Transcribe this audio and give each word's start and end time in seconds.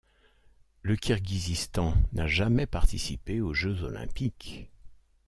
Le 0.81 0.95
Kirghizistan 0.95 1.93
n'a 2.13 2.25
jamais 2.25 2.65
participé 2.65 3.39
aux 3.39 3.53
jeux 3.53 3.83
olympiques. 3.83 4.71